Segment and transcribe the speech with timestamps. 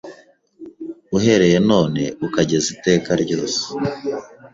[1.17, 3.61] uhereye none ukageza iteka ryose"